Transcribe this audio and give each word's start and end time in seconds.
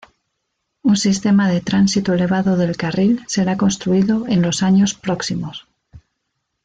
Un 0.81 0.97
sistema 0.97 1.47
de 1.47 1.61
tránsito 1.61 2.13
elevado 2.15 2.57
del 2.57 2.75
carril 2.75 3.23
será 3.27 3.55
construido 3.55 4.25
en 4.27 4.41
los 4.41 4.63
años 4.63 4.95
próximos. 4.95 5.67